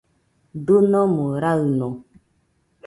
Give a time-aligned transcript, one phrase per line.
[0.65, 1.89] Dɨnomo raɨno